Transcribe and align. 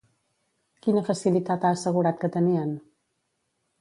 Quina 0.87 1.03
facilitat 1.11 1.67
ha 1.67 1.73
assegurat 1.77 2.21
que 2.25 2.31
tenien? 2.37 2.73